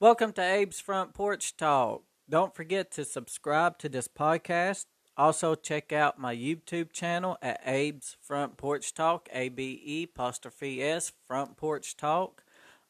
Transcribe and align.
Welcome 0.00 0.32
to 0.32 0.40
Abe's 0.40 0.80
Front 0.80 1.12
Porch 1.12 1.58
Talk. 1.58 2.04
Don't 2.26 2.54
forget 2.54 2.90
to 2.92 3.04
subscribe 3.04 3.76
to 3.80 3.88
this 3.90 4.08
podcast. 4.08 4.86
Also, 5.14 5.54
check 5.54 5.92
out 5.92 6.18
my 6.18 6.34
YouTube 6.34 6.90
channel 6.90 7.36
at 7.42 7.60
Abe's 7.66 8.16
Front 8.18 8.56
Porch 8.56 8.94
Talk, 8.94 9.28
A 9.30 9.50
B 9.50 9.78
E 9.84 10.04
apostrophe 10.04 10.82
S 10.82 11.12
Front 11.26 11.58
Porch 11.58 11.98
Talk 11.98 12.44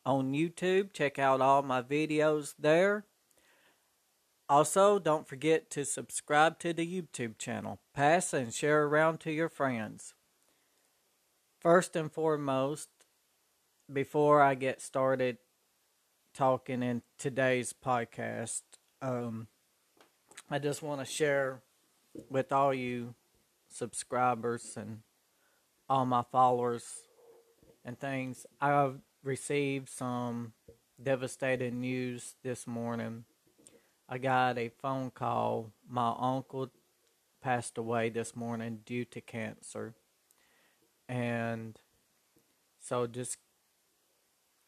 on 0.07 0.35
YouTube. 0.35 0.93
Check 0.93 1.19
out 1.19 1.41
all 1.41 1.63
my 1.63 1.83
videos 1.83 2.55
there. 2.57 3.07
Also, 4.49 5.01
don't 5.01 5.27
forget 5.27 5.69
to 5.71 5.85
subscribe 5.85 6.61
to 6.61 6.73
the 6.73 6.87
YouTube 6.87 7.39
channel. 7.39 7.81
Pass 7.93 8.33
and 8.33 8.55
share 8.55 8.85
around 8.85 9.19
to 9.23 9.33
your 9.33 9.49
friends. 9.49 10.15
First 11.61 11.97
and 11.97 12.13
foremost, 12.13 12.89
before 13.93 14.41
I 14.41 14.55
get 14.55 14.81
started 14.81 15.39
talking 16.35 16.83
in 16.83 17.03
today's 17.19 17.73
podcast, 17.73 18.63
um, 19.03 19.49
I 20.51 20.59
just 20.59 20.83
want 20.83 21.01
to 21.01 21.07
share 21.07 21.61
with 22.29 22.53
all 22.53 22.75
you 22.75 23.15
subscribers 23.69 24.75
and 24.77 25.01
all 25.89 26.07
my 26.07 26.25
followers 26.31 27.03
and 27.85 27.99
things. 27.99 28.47
I've 28.61 29.01
received 29.23 29.89
some 29.89 30.53
devastating 31.03 31.81
news 31.81 32.35
this 32.43 32.67
morning 32.67 33.25
I 34.13 34.19
got 34.19 34.59
a 34.59 34.71
phone 34.83 35.13
call. 35.13 35.71
My 35.89 36.13
uncle 36.19 36.69
passed 37.41 37.79
away 37.79 38.11
this 38.11 38.35
morning 38.35 38.81
due 38.85 39.05
to 39.05 39.21
cancer. 39.21 39.95
And 41.09 41.79
so 42.81 43.07
just 43.07 43.39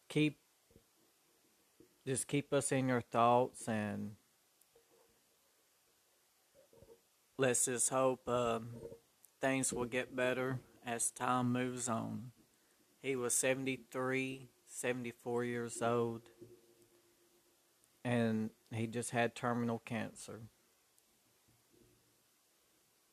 keep 0.08 0.38
just 2.06 2.26
keep 2.26 2.52
us 2.52 2.72
in 2.72 2.88
your 2.88 3.00
thoughts 3.00 3.68
and 3.68 4.12
let's 7.38 7.64
just 7.66 7.90
hope 7.90 8.28
um, 8.28 8.68
things 9.40 9.72
will 9.72 9.84
get 9.84 10.14
better 10.14 10.58
as 10.84 11.10
time 11.10 11.52
moves 11.52 11.88
on. 11.88 12.32
He 13.02 13.16
was 13.16 13.34
73, 13.34 14.48
74 14.68 15.44
years 15.44 15.82
old 15.82 16.22
and 18.04 18.50
he 18.72 18.86
just 18.86 19.10
had 19.10 19.34
terminal 19.34 19.80
cancer. 19.84 20.40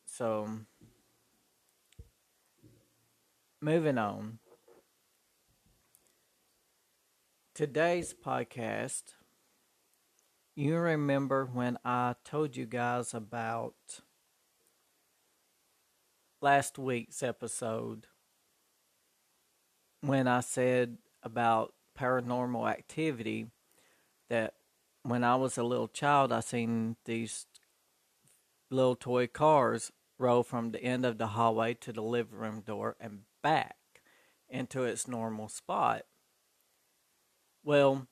So, 0.05 0.49
moving 3.61 3.97
on. 3.97 4.39
Today's 7.59 8.13
podcast, 8.13 9.15
you 10.55 10.77
remember 10.77 11.43
when 11.43 11.77
I 11.83 12.15
told 12.23 12.55
you 12.55 12.65
guys 12.65 13.13
about 13.13 13.73
last 16.41 16.79
week's 16.79 17.21
episode 17.21 18.07
when 19.99 20.25
I 20.25 20.39
said 20.39 20.99
about 21.21 21.73
paranormal 21.99 22.71
activity 22.71 23.47
that 24.29 24.53
when 25.03 25.25
I 25.25 25.35
was 25.35 25.57
a 25.57 25.63
little 25.63 25.89
child, 25.89 26.31
I 26.31 26.39
seen 26.39 26.95
these 27.03 27.45
little 28.71 28.95
toy 28.95 29.27
cars 29.27 29.91
roll 30.17 30.43
from 30.43 30.71
the 30.71 30.81
end 30.81 31.05
of 31.05 31.17
the 31.17 31.27
hallway 31.27 31.73
to 31.73 31.91
the 31.91 32.03
living 32.03 32.39
room 32.39 32.61
door 32.61 32.95
and 33.01 33.23
back 33.43 33.75
into 34.47 34.85
its 34.85 35.09
normal 35.09 35.49
spot. 35.49 36.05
Well, 37.63 38.07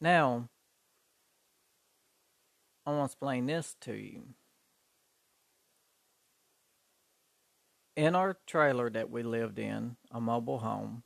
now 0.00 0.48
I 2.86 2.90
want 2.90 3.00
to 3.02 3.04
explain 3.06 3.46
this 3.46 3.76
to 3.82 3.94
you. 3.94 4.34
In 7.96 8.14
our 8.14 8.38
trailer 8.46 8.88
that 8.90 9.10
we 9.10 9.22
lived 9.22 9.58
in, 9.58 9.96
a 10.10 10.20
mobile 10.20 10.60
home, 10.60 11.02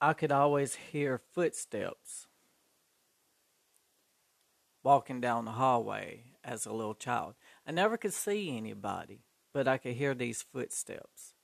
I 0.00 0.14
could 0.14 0.32
always 0.32 0.74
hear 0.74 1.20
footsteps 1.32 2.26
walking 4.82 5.20
down 5.20 5.44
the 5.44 5.52
hallway 5.52 6.24
as 6.42 6.64
a 6.64 6.72
little 6.72 6.94
child. 6.94 7.34
I 7.66 7.72
never 7.72 7.96
could 7.96 8.14
see 8.14 8.56
anybody, 8.56 9.20
but 9.52 9.68
I 9.68 9.78
could 9.78 9.94
hear 9.94 10.14
these 10.14 10.42
footsteps. 10.42 11.34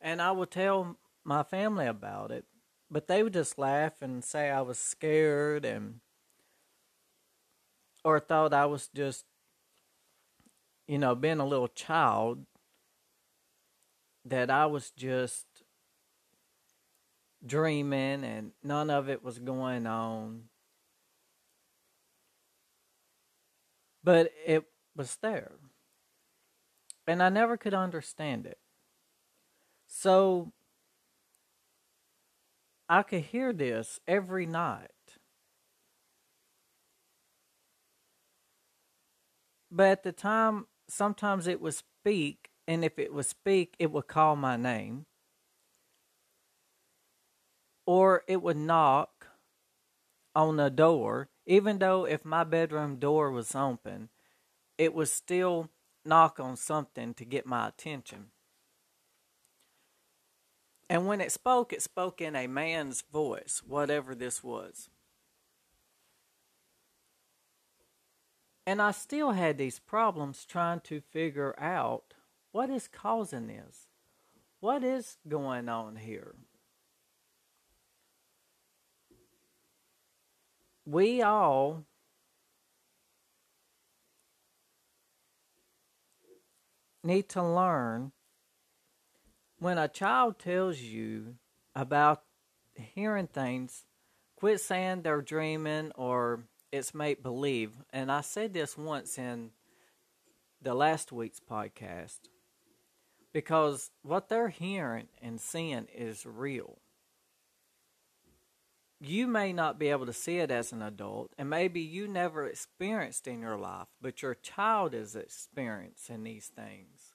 And 0.00 0.20
I 0.20 0.32
would 0.32 0.50
tell 0.50 0.98
my 1.24 1.42
family 1.42 1.86
about 1.86 2.30
it, 2.30 2.44
but 2.90 3.08
they 3.08 3.22
would 3.22 3.32
just 3.32 3.58
laugh 3.58 4.02
and 4.02 4.22
say 4.22 4.50
I 4.50 4.60
was 4.60 4.78
scared 4.78 5.64
and 5.64 6.00
or 8.04 8.20
thought 8.20 8.52
I 8.52 8.66
was 8.66 8.88
just 8.94 9.24
you 10.86 10.98
know, 10.98 11.14
being 11.14 11.40
a 11.40 11.46
little 11.46 11.68
child 11.68 12.44
that 14.24 14.50
I 14.50 14.66
was 14.66 14.90
just 14.90 15.46
dreaming 17.44 18.24
and 18.24 18.52
none 18.62 18.90
of 18.90 19.08
it 19.08 19.22
was 19.22 19.38
going 19.38 19.86
on. 19.86 20.44
But 24.02 24.32
it 24.46 24.64
was 24.94 25.16
there. 25.16 25.52
And 27.06 27.22
I 27.22 27.28
never 27.28 27.56
could 27.56 27.74
understand 27.74 28.46
it. 28.46 28.58
So 29.86 30.52
I 32.88 33.02
could 33.02 33.22
hear 33.22 33.52
this 33.52 34.00
every 34.06 34.46
night. 34.46 34.90
But 39.70 39.88
at 39.88 40.02
the 40.04 40.12
time, 40.12 40.66
sometimes 40.88 41.46
it 41.46 41.60
would 41.60 41.74
speak, 41.74 42.50
and 42.66 42.84
if 42.84 42.98
it 42.98 43.12
would 43.12 43.26
speak, 43.26 43.74
it 43.78 43.90
would 43.90 44.06
call 44.06 44.36
my 44.36 44.56
name 44.56 45.06
or 47.86 48.22
it 48.26 48.42
would 48.42 48.56
knock 48.56 49.26
on 50.34 50.56
the 50.56 50.70
door, 50.70 51.28
even 51.46 51.78
though 51.78 52.04
if 52.06 52.24
my 52.24 52.44
bedroom 52.44 52.96
door 52.96 53.30
was 53.30 53.54
open, 53.54 54.08
it 54.78 54.94
was 54.94 55.12
still 55.12 55.70
knock 56.06 56.38
on 56.40 56.56
something 56.56 57.14
to 57.14 57.24
get 57.24 57.46
my 57.46 57.68
attention. 57.68 58.26
And 60.88 61.06
when 61.06 61.20
it 61.20 61.32
spoke, 61.32 61.72
it 61.72 61.82
spoke 61.82 62.20
in 62.20 62.36
a 62.36 62.46
man's 62.46 63.02
voice, 63.12 63.62
whatever 63.66 64.14
this 64.14 64.44
was. 64.44 64.88
And 68.66 68.80
I 68.80 68.92
still 68.92 69.32
had 69.32 69.58
these 69.58 69.78
problems 69.78 70.44
trying 70.44 70.80
to 70.80 71.00
figure 71.00 71.54
out 71.58 72.14
what 72.52 72.70
is 72.70 72.88
causing 72.88 73.46
this. 73.46 73.88
What 74.60 74.82
is 74.82 75.18
going 75.28 75.68
on 75.68 75.96
here? 75.96 76.34
we 80.86 81.22
all 81.22 81.84
need 87.04 87.28
to 87.30 87.42
learn 87.42 88.12
when 89.58 89.78
a 89.78 89.88
child 89.88 90.38
tells 90.38 90.78
you 90.78 91.36
about 91.74 92.22
hearing 92.74 93.26
things, 93.26 93.84
quit 94.36 94.60
saying 94.60 95.02
they're 95.02 95.22
dreaming 95.22 95.92
or 95.94 96.44
it's 96.72 96.94
make 96.94 97.22
believe. 97.22 97.72
And 97.92 98.10
I 98.10 98.20
said 98.20 98.52
this 98.52 98.76
once 98.76 99.18
in 99.18 99.50
the 100.60 100.74
last 100.74 101.12
week's 101.12 101.40
podcast 101.40 102.18
because 103.32 103.90
what 104.02 104.28
they're 104.28 104.48
hearing 104.48 105.08
and 105.20 105.40
seeing 105.40 105.86
is 105.94 106.26
real 106.26 106.78
you 109.08 109.26
may 109.26 109.52
not 109.52 109.78
be 109.78 109.88
able 109.88 110.06
to 110.06 110.12
see 110.12 110.38
it 110.38 110.50
as 110.50 110.72
an 110.72 110.82
adult, 110.82 111.32
and 111.36 111.50
maybe 111.50 111.80
you 111.80 112.06
never 112.06 112.46
experienced 112.46 113.26
in 113.26 113.40
your 113.40 113.56
life, 113.56 113.88
but 114.00 114.22
your 114.22 114.34
child 114.34 114.94
is 114.94 115.16
experiencing 115.16 116.22
these 116.22 116.46
things. 116.46 117.14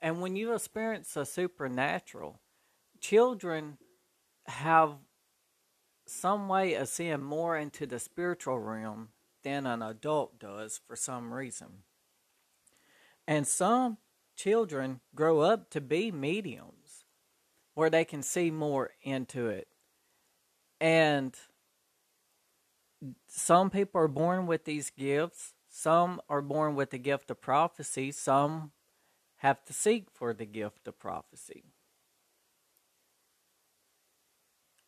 And 0.00 0.20
when 0.20 0.36
you 0.36 0.54
experience 0.54 1.16
a 1.16 1.24
supernatural, 1.24 2.40
children 3.00 3.78
have 4.46 4.94
some 6.06 6.48
way 6.48 6.74
of 6.74 6.88
seeing 6.88 7.22
more 7.22 7.56
into 7.56 7.86
the 7.86 7.98
spiritual 7.98 8.58
realm 8.58 9.08
than 9.42 9.66
an 9.66 9.82
adult 9.82 10.38
does 10.38 10.80
for 10.86 10.96
some 10.96 11.32
reason. 11.32 11.84
And 13.26 13.46
some 13.46 13.98
children 14.36 15.00
grow 15.14 15.40
up 15.40 15.70
to 15.70 15.80
be 15.80 16.10
mediums 16.12 17.04
where 17.74 17.90
they 17.90 18.04
can 18.04 18.22
see 18.22 18.50
more 18.50 18.90
into 19.02 19.48
it 19.48 19.68
and 20.84 21.34
some 23.26 23.70
people 23.70 24.02
are 24.02 24.06
born 24.06 24.46
with 24.46 24.66
these 24.66 24.90
gifts. 24.90 25.54
Some 25.70 26.20
are 26.28 26.42
born 26.42 26.74
with 26.74 26.90
the 26.90 26.98
gift 26.98 27.30
of 27.30 27.40
prophecy. 27.40 28.12
Some 28.12 28.72
have 29.36 29.64
to 29.64 29.72
seek 29.72 30.10
for 30.12 30.34
the 30.34 30.44
gift 30.44 30.86
of 30.86 30.98
prophecy. 30.98 31.64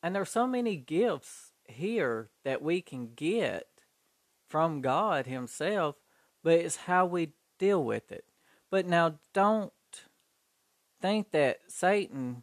And 0.02 0.14
there's 0.14 0.28
so 0.28 0.46
many 0.46 0.76
gifts 0.76 1.52
here 1.64 2.28
that 2.44 2.60
we 2.60 2.82
can 2.82 3.14
get 3.16 3.66
from 4.50 4.82
God 4.82 5.24
Himself, 5.24 5.96
but 6.44 6.58
it's 6.58 6.76
how 6.76 7.06
we 7.06 7.30
deal 7.58 7.82
with 7.82 8.12
it. 8.12 8.26
But 8.70 8.84
now 8.84 9.14
don't 9.32 9.72
think 11.00 11.30
that 11.30 11.60
Satan 11.68 12.42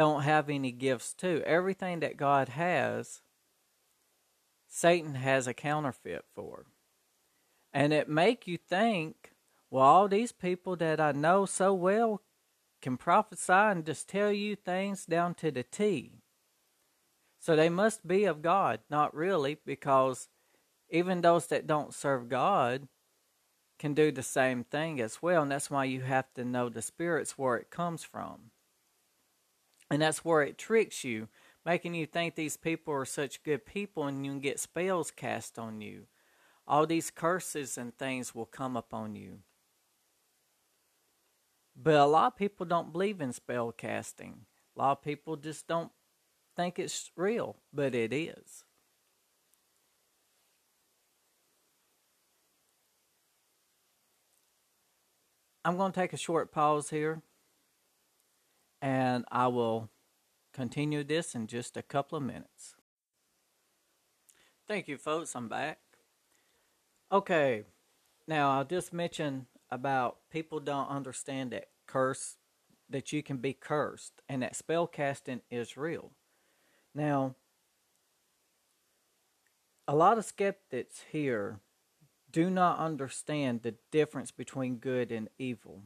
don't 0.00 0.22
have 0.22 0.48
any 0.48 0.72
gifts 0.72 1.12
too. 1.12 1.42
Everything 1.44 2.00
that 2.00 2.16
God 2.16 2.48
has, 2.48 3.20
Satan 4.66 5.14
has 5.14 5.46
a 5.46 5.52
counterfeit 5.52 6.24
for. 6.34 6.64
And 7.70 7.92
it 7.92 8.08
make 8.08 8.46
you 8.46 8.56
think, 8.56 9.32
well, 9.70 9.84
all 9.84 10.08
these 10.08 10.32
people 10.32 10.74
that 10.76 11.02
I 11.02 11.12
know 11.12 11.44
so 11.44 11.74
well 11.74 12.22
can 12.80 12.96
prophesy 12.96 13.52
and 13.52 13.84
just 13.84 14.08
tell 14.08 14.32
you 14.32 14.56
things 14.56 15.04
down 15.04 15.34
to 15.34 15.50
the 15.50 15.64
T. 15.64 16.22
So 17.38 17.54
they 17.54 17.68
must 17.68 18.08
be 18.08 18.24
of 18.24 18.40
God. 18.40 18.80
Not 18.88 19.14
really, 19.14 19.58
because 19.66 20.28
even 20.88 21.20
those 21.20 21.48
that 21.48 21.66
don't 21.66 21.92
serve 21.92 22.30
God 22.30 22.88
can 23.78 23.92
do 23.92 24.10
the 24.10 24.22
same 24.22 24.64
thing 24.64 24.98
as 24.98 25.20
well. 25.20 25.42
And 25.42 25.52
that's 25.52 25.70
why 25.70 25.84
you 25.84 26.00
have 26.00 26.32
to 26.36 26.44
know 26.46 26.70
the 26.70 26.80
spirits 26.80 27.36
where 27.36 27.58
it 27.58 27.70
comes 27.70 28.02
from. 28.02 28.52
And 29.90 30.00
that's 30.00 30.24
where 30.24 30.42
it 30.42 30.56
tricks 30.56 31.02
you, 31.02 31.28
making 31.66 31.94
you 31.94 32.06
think 32.06 32.34
these 32.34 32.56
people 32.56 32.94
are 32.94 33.04
such 33.04 33.42
good 33.42 33.66
people 33.66 34.04
and 34.04 34.24
you 34.24 34.32
can 34.32 34.40
get 34.40 34.60
spells 34.60 35.10
cast 35.10 35.58
on 35.58 35.80
you. 35.80 36.06
All 36.66 36.86
these 36.86 37.10
curses 37.10 37.76
and 37.76 37.96
things 37.98 38.34
will 38.34 38.46
come 38.46 38.76
upon 38.76 39.16
you. 39.16 39.40
But 41.74 41.94
a 41.94 42.06
lot 42.06 42.28
of 42.28 42.36
people 42.36 42.66
don't 42.66 42.92
believe 42.92 43.20
in 43.20 43.32
spell 43.32 43.72
casting. 43.72 44.46
A 44.76 44.78
lot 44.78 44.92
of 44.92 45.02
people 45.02 45.36
just 45.36 45.66
don't 45.66 45.90
think 46.54 46.78
it's 46.78 47.10
real, 47.16 47.56
but 47.72 47.94
it 47.94 48.12
is. 48.12 48.64
I'm 55.64 55.76
going 55.76 55.92
to 55.92 56.00
take 56.00 56.12
a 56.12 56.16
short 56.16 56.52
pause 56.52 56.90
here 56.90 57.22
and 58.80 59.24
I 59.30 59.48
will 59.48 59.90
continue 60.52 61.04
this 61.04 61.34
in 61.34 61.46
just 61.46 61.76
a 61.76 61.82
couple 61.82 62.18
of 62.18 62.24
minutes. 62.24 62.74
Thank 64.66 64.88
you, 64.88 64.96
folks. 64.96 65.34
I'm 65.34 65.48
back. 65.48 65.78
Okay, 67.12 67.64
now 68.28 68.52
I'll 68.52 68.64
just 68.64 68.92
mention 68.92 69.46
about 69.70 70.18
people 70.30 70.60
don't 70.60 70.88
understand 70.88 71.50
that 71.50 71.68
curse, 71.86 72.36
that 72.88 73.12
you 73.12 73.22
can 73.22 73.38
be 73.38 73.52
cursed, 73.52 74.22
and 74.28 74.42
that 74.42 74.54
spell 74.54 74.86
casting 74.86 75.40
is 75.50 75.76
real. 75.76 76.12
Now, 76.94 77.34
a 79.88 79.94
lot 79.94 80.18
of 80.18 80.24
skeptics 80.24 81.02
here 81.10 81.58
do 82.30 82.48
not 82.48 82.78
understand 82.78 83.62
the 83.62 83.74
difference 83.90 84.30
between 84.30 84.76
good 84.76 85.10
and 85.10 85.28
evil. 85.36 85.82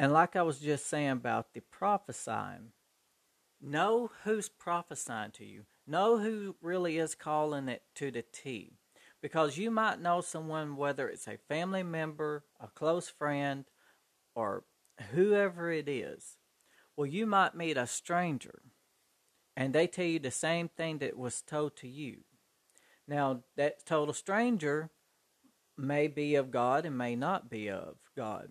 And 0.00 0.14
like 0.14 0.34
I 0.34 0.40
was 0.40 0.60
just 0.60 0.86
saying 0.86 1.10
about 1.10 1.52
the 1.52 1.60
prophesying, 1.60 2.72
know 3.60 4.10
who's 4.24 4.48
prophesying 4.48 5.32
to 5.32 5.44
you. 5.44 5.64
Know 5.86 6.16
who 6.16 6.56
really 6.62 6.96
is 6.96 7.14
calling 7.14 7.68
it 7.68 7.82
to 7.96 8.10
the 8.10 8.22
T. 8.22 8.78
Because 9.20 9.58
you 9.58 9.70
might 9.70 10.00
know 10.00 10.22
someone, 10.22 10.76
whether 10.76 11.06
it's 11.06 11.28
a 11.28 11.36
family 11.36 11.82
member, 11.82 12.44
a 12.58 12.68
close 12.68 13.10
friend, 13.10 13.66
or 14.34 14.64
whoever 15.12 15.70
it 15.70 15.86
is. 15.86 16.38
Well, 16.96 17.06
you 17.06 17.26
might 17.26 17.54
meet 17.54 17.76
a 17.76 17.86
stranger 17.86 18.62
and 19.54 19.74
they 19.74 19.86
tell 19.86 20.06
you 20.06 20.18
the 20.18 20.30
same 20.30 20.68
thing 20.68 20.96
that 21.00 21.18
was 21.18 21.42
told 21.42 21.76
to 21.76 21.88
you. 21.88 22.20
Now, 23.06 23.42
that 23.58 23.84
total 23.84 24.14
stranger 24.14 24.88
may 25.76 26.08
be 26.08 26.36
of 26.36 26.50
God 26.50 26.86
and 26.86 26.96
may 26.96 27.16
not 27.16 27.50
be 27.50 27.68
of 27.68 27.96
God 28.16 28.48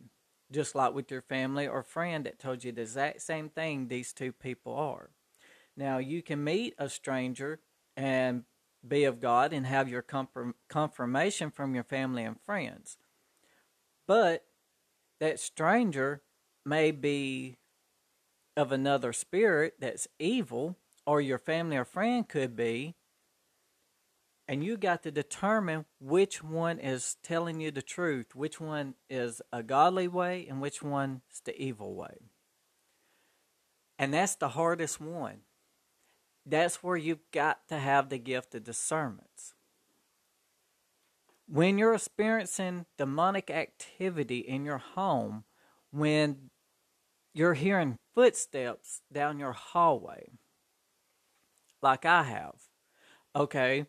just 0.51 0.75
like 0.75 0.93
with 0.93 1.11
your 1.11 1.21
family 1.21 1.67
or 1.67 1.83
friend 1.83 2.25
that 2.25 2.39
told 2.39 2.63
you 2.63 2.71
the 2.71 2.81
exact 2.81 3.21
same 3.21 3.49
thing 3.49 3.87
these 3.87 4.13
two 4.13 4.31
people 4.31 4.73
are. 4.73 5.09
Now, 5.77 5.97
you 5.97 6.21
can 6.21 6.43
meet 6.43 6.73
a 6.77 6.89
stranger 6.89 7.59
and 7.95 8.43
be 8.87 9.03
of 9.03 9.19
God 9.19 9.53
and 9.53 9.65
have 9.65 9.89
your 9.89 10.05
confirmation 10.69 11.51
from 11.51 11.75
your 11.75 11.83
family 11.83 12.23
and 12.23 12.39
friends. 12.41 12.97
But 14.07 14.45
that 15.19 15.39
stranger 15.39 16.21
may 16.65 16.91
be 16.91 17.57
of 18.57 18.71
another 18.71 19.13
spirit 19.13 19.75
that's 19.79 20.07
evil, 20.17 20.77
or 21.05 21.21
your 21.21 21.37
family 21.37 21.77
or 21.77 21.85
friend 21.85 22.27
could 22.27 22.55
be, 22.55 22.95
and 24.49 24.63
you 24.63 24.77
got 24.77 25.03
to 25.03 25.11
determine 25.11 25.85
which 25.99 26.43
one 26.43 26.79
is 26.79 27.17
telling 27.21 27.61
you 27.61 27.69
the 27.69 27.83
truth, 27.83 28.33
which 28.33 28.59
one 28.59 28.95
is 29.07 29.43
a 29.53 29.61
godly 29.61 30.07
way, 30.07 30.47
and 30.49 30.59
which 30.59 30.81
one 30.81 31.21
is 31.31 31.39
the 31.41 31.55
evil 31.61 31.93
way. 31.93 32.31
And 33.99 34.11
that's 34.11 34.33
the 34.33 34.49
hardest 34.49 34.99
one. 34.99 35.41
That's 36.47 36.81
where 36.81 36.97
you've 36.97 37.29
got 37.31 37.67
to 37.67 37.77
have 37.77 38.09
the 38.09 38.17
gift 38.17 38.55
of 38.55 38.63
discernment. 38.63 39.53
When 41.47 41.77
you're 41.77 41.93
experiencing 41.93 42.87
demonic 42.97 43.51
activity 43.51 44.39
in 44.39 44.65
your 44.65 44.79
home, 44.79 45.43
when 45.91 46.49
you're 47.35 47.53
hearing 47.53 47.99
footsteps 48.15 49.01
down 49.13 49.37
your 49.37 49.53
hallway, 49.53 50.29
like 51.83 52.03
I 52.03 52.23
have, 52.23 52.55
okay, 53.35 53.85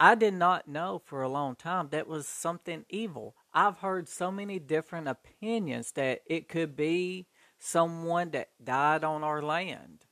I 0.00 0.14
did 0.14 0.34
not 0.34 0.68
know 0.68 1.02
for 1.04 1.22
a 1.22 1.28
long 1.28 1.56
time 1.56 1.88
that 1.90 2.06
was 2.06 2.28
something 2.28 2.84
evil. 2.88 3.34
I've 3.52 3.78
heard 3.78 4.08
so 4.08 4.30
many 4.30 4.58
different 4.58 5.08
opinions 5.08 5.92
that 5.92 6.20
it 6.26 6.48
could 6.48 6.76
be 6.76 7.26
someone 7.58 8.30
that 8.30 8.50
died 8.62 9.02
on 9.02 9.24
our 9.24 9.42
land, 9.42 10.06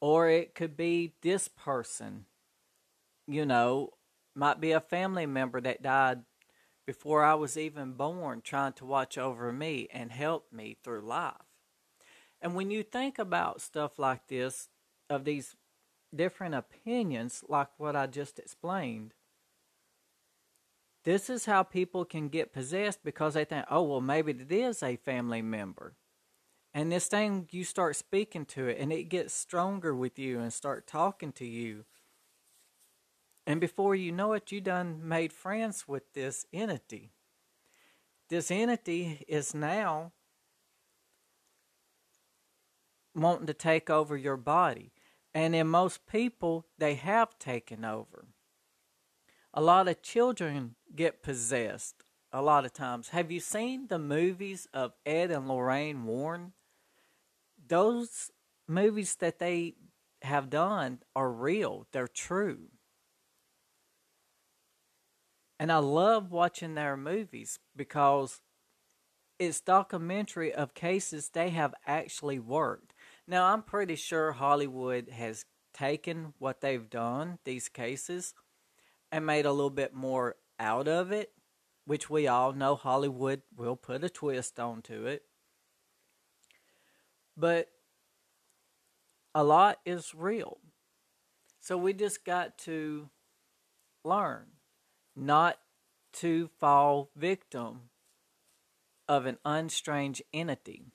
or 0.00 0.28
it 0.28 0.54
could 0.54 0.76
be 0.76 1.14
this 1.22 1.48
person, 1.48 2.26
you 3.26 3.44
know, 3.44 3.90
might 4.36 4.60
be 4.60 4.70
a 4.70 4.80
family 4.80 5.26
member 5.26 5.60
that 5.60 5.82
died 5.82 6.20
before 6.86 7.24
I 7.24 7.34
was 7.34 7.56
even 7.56 7.94
born, 7.94 8.40
trying 8.40 8.74
to 8.74 8.84
watch 8.84 9.18
over 9.18 9.52
me 9.52 9.88
and 9.92 10.12
help 10.12 10.52
me 10.52 10.76
through 10.84 11.00
life. 11.00 11.34
And 12.40 12.54
when 12.54 12.70
you 12.70 12.84
think 12.84 13.18
about 13.18 13.60
stuff 13.60 13.98
like 13.98 14.28
this, 14.28 14.68
of 15.10 15.24
these 15.24 15.56
different 16.14 16.54
opinions, 16.54 17.44
like 17.48 17.68
what 17.78 17.96
I 17.96 18.06
just 18.06 18.38
explained, 18.38 19.14
this 21.04 21.30
is 21.30 21.46
how 21.46 21.62
people 21.62 22.04
can 22.04 22.28
get 22.28 22.52
possessed 22.52 23.04
because 23.04 23.34
they 23.34 23.44
think, 23.44 23.66
oh, 23.70 23.82
well, 23.82 24.00
maybe 24.00 24.32
it 24.32 24.50
is 24.50 24.82
a 24.82 24.96
family 24.96 25.40
member. 25.40 25.94
And 26.74 26.90
this 26.90 27.06
thing, 27.06 27.48
you 27.52 27.62
start 27.64 27.96
speaking 27.96 28.44
to 28.46 28.66
it, 28.66 28.78
and 28.78 28.92
it 28.92 29.04
gets 29.04 29.32
stronger 29.32 29.94
with 29.94 30.18
you 30.18 30.40
and 30.40 30.52
start 30.52 30.86
talking 30.86 31.32
to 31.32 31.46
you. 31.46 31.84
And 33.46 33.60
before 33.60 33.94
you 33.94 34.10
know 34.10 34.32
it, 34.32 34.50
you 34.50 34.60
done 34.60 35.00
made 35.08 35.32
friends 35.32 35.86
with 35.86 36.12
this 36.12 36.44
entity. 36.52 37.12
This 38.28 38.50
entity 38.50 39.24
is 39.28 39.54
now 39.54 40.10
wanting 43.14 43.46
to 43.46 43.54
take 43.54 43.88
over 43.88 44.16
your 44.16 44.36
body. 44.36 44.90
And 45.36 45.54
in 45.54 45.66
most 45.66 46.06
people, 46.06 46.64
they 46.78 46.94
have 46.94 47.38
taken 47.38 47.84
over. 47.84 48.24
A 49.52 49.60
lot 49.60 49.86
of 49.86 50.00
children 50.00 50.76
get 50.94 51.22
possessed 51.22 52.04
a 52.32 52.40
lot 52.40 52.64
of 52.64 52.72
times. 52.72 53.10
Have 53.10 53.30
you 53.30 53.40
seen 53.40 53.88
the 53.88 53.98
movies 53.98 54.66
of 54.72 54.94
Ed 55.04 55.30
and 55.30 55.46
Lorraine 55.46 56.06
Warren? 56.06 56.54
Those 57.68 58.30
movies 58.66 59.16
that 59.16 59.38
they 59.38 59.74
have 60.22 60.48
done 60.48 61.00
are 61.14 61.30
real, 61.30 61.86
they're 61.92 62.08
true. 62.08 62.68
And 65.60 65.70
I 65.70 65.78
love 65.78 66.32
watching 66.32 66.76
their 66.76 66.96
movies 66.96 67.58
because 67.76 68.40
it's 69.38 69.60
documentary 69.60 70.54
of 70.54 70.72
cases 70.72 71.28
they 71.28 71.50
have 71.50 71.74
actually 71.86 72.38
worked. 72.38 72.85
Now, 73.28 73.52
I'm 73.52 73.62
pretty 73.62 73.96
sure 73.96 74.32
Hollywood 74.32 75.08
has 75.08 75.44
taken 75.74 76.32
what 76.38 76.60
they've 76.60 76.88
done, 76.88 77.38
these 77.44 77.68
cases, 77.68 78.34
and 79.10 79.26
made 79.26 79.46
a 79.46 79.52
little 79.52 79.70
bit 79.70 79.94
more 79.94 80.36
out 80.60 80.86
of 80.86 81.10
it, 81.10 81.32
which 81.84 82.08
we 82.08 82.28
all 82.28 82.52
know 82.52 82.76
Hollywood 82.76 83.42
will 83.56 83.76
put 83.76 84.04
a 84.04 84.08
twist 84.08 84.60
onto 84.60 85.06
it. 85.06 85.22
But 87.36 87.68
a 89.34 89.44
lot 89.44 89.78
is 89.84 90.14
real. 90.14 90.58
So 91.60 91.76
we 91.76 91.92
just 91.92 92.24
got 92.24 92.56
to 92.58 93.10
learn 94.04 94.46
not 95.16 95.58
to 96.14 96.48
fall 96.58 97.10
victim 97.16 97.90
of 99.08 99.26
an 99.26 99.38
unstrange 99.44 100.22
entity. 100.32 100.92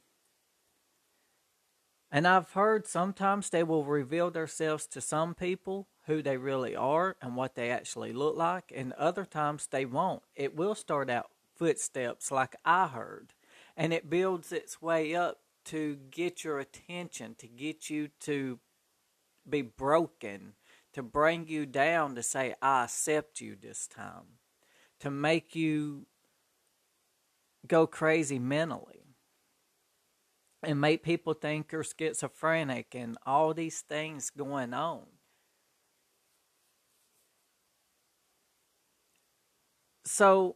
And 2.11 2.27
I've 2.27 2.51
heard 2.51 2.85
sometimes 2.87 3.49
they 3.49 3.63
will 3.63 3.85
reveal 3.85 4.31
themselves 4.31 4.85
to 4.87 4.99
some 4.99 5.33
people 5.33 5.87
who 6.07 6.21
they 6.21 6.35
really 6.35 6.75
are 6.75 7.15
and 7.21 7.37
what 7.37 7.55
they 7.55 7.71
actually 7.71 8.11
look 8.11 8.35
like, 8.35 8.71
and 8.75 8.91
other 8.93 9.23
times 9.23 9.67
they 9.67 9.85
won't. 9.85 10.23
It 10.35 10.55
will 10.55 10.75
start 10.75 11.09
out 11.09 11.29
footsteps 11.55 12.29
like 12.29 12.55
I 12.65 12.87
heard, 12.87 13.33
and 13.77 13.93
it 13.93 14.09
builds 14.09 14.51
its 14.51 14.81
way 14.81 15.15
up 15.15 15.39
to 15.65 15.99
get 16.09 16.43
your 16.43 16.59
attention, 16.59 17.35
to 17.35 17.47
get 17.47 17.89
you 17.89 18.09
to 18.21 18.59
be 19.47 19.61
broken, 19.61 20.53
to 20.93 21.03
bring 21.03 21.47
you 21.47 21.65
down, 21.65 22.15
to 22.15 22.23
say, 22.23 22.55
I 22.61 22.85
accept 22.85 23.39
you 23.39 23.55
this 23.55 23.87
time, 23.87 24.39
to 24.99 25.09
make 25.09 25.55
you 25.55 26.07
go 27.67 27.87
crazy 27.87 28.39
mentally 28.39 29.00
and 30.63 30.79
make 30.79 31.03
people 31.03 31.33
think 31.33 31.71
you're 31.71 31.83
schizophrenic 31.83 32.93
and 32.93 33.17
all 33.25 33.53
these 33.53 33.81
things 33.81 34.29
going 34.29 34.73
on. 34.73 35.03
So, 40.05 40.55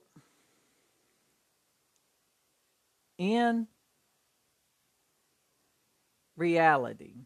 in 3.18 3.68
reality, 6.36 7.26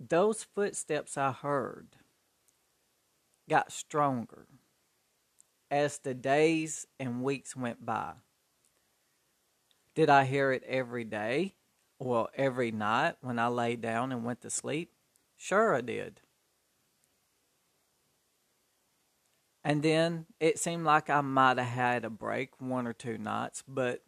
those 0.00 0.42
footsteps 0.42 1.16
I 1.16 1.32
heard 1.32 1.96
got 3.48 3.72
stronger 3.72 4.46
as 5.70 5.98
the 5.98 6.14
days 6.14 6.86
and 6.98 7.22
weeks 7.22 7.54
went 7.56 7.84
by. 7.84 8.12
Did 9.94 10.10
I 10.10 10.24
hear 10.24 10.52
it 10.52 10.64
every 10.66 11.04
day? 11.04 11.54
Well, 12.00 12.28
every 12.34 12.72
night 12.72 13.14
when 13.20 13.38
I 13.38 13.46
lay 13.46 13.76
down 13.76 14.10
and 14.10 14.24
went 14.24 14.40
to 14.42 14.50
sleep? 14.50 14.90
Sure, 15.36 15.74
I 15.74 15.80
did. 15.80 16.20
And 19.62 19.82
then 19.82 20.26
it 20.40 20.58
seemed 20.58 20.84
like 20.84 21.08
I 21.08 21.22
might 21.22 21.58
have 21.58 21.66
had 21.66 22.04
a 22.04 22.10
break 22.10 22.60
one 22.60 22.86
or 22.86 22.92
two 22.92 23.16
nights, 23.16 23.62
but 23.66 24.02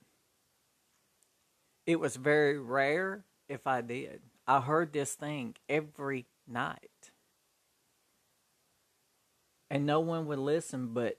it 1.87 1.99
was 1.99 2.17
very 2.17 2.59
rare 2.59 3.25
if 3.49 3.67
I 3.67 3.81
did. 3.81 4.21
I 4.47 4.61
heard 4.61 4.93
this 4.93 5.15
thing 5.15 5.55
every 5.69 6.27
night. 6.47 7.13
And 9.71 9.87
no 9.87 10.01
one 10.01 10.27
would 10.27 10.39
listen 10.39 10.93
but 10.93 11.19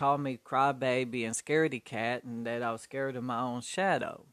called 0.00 0.22
me 0.22 0.38
crybaby 0.42 1.26
and 1.26 1.34
scaredy 1.34 1.84
cat 1.84 2.24
and 2.24 2.46
that 2.46 2.62
I 2.62 2.72
was 2.72 2.80
scared 2.80 3.16
of 3.16 3.22
my 3.22 3.42
own 3.42 3.60
shadow. 3.60 4.24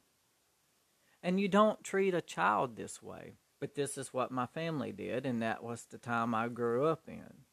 And 1.22 1.42
you 1.42 1.50
don't 1.50 1.84
treat 1.84 2.14
a 2.14 2.22
child 2.22 2.78
this 2.78 3.04
way. 3.04 3.34
But 3.60 3.76
this 3.76 3.98
is 3.98 4.14
what 4.14 4.32
my 4.32 4.46
family 4.46 4.94
did, 4.94 5.26
and 5.26 5.42
that 5.42 5.62
was 5.62 5.84
the 5.84 5.98
time 5.98 6.34
I 6.34 6.48
grew 6.48 6.86
up 6.86 7.02
in. 7.10 7.44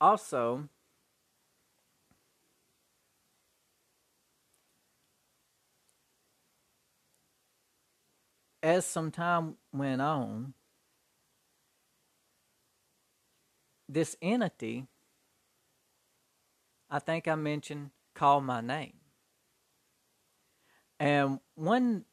Also, 0.00 0.68
as 8.60 8.84
some 8.84 9.12
time 9.12 9.54
went 9.72 10.00
on, 10.02 10.54
this 13.92 14.16
entity, 14.22 14.86
I 16.88 17.00
think 17.00 17.26
I 17.26 17.34
mentioned, 17.34 17.90
called 18.14 18.44
my 18.44 18.60
name. 18.60 18.94
And 20.98 21.40
one 21.54 22.04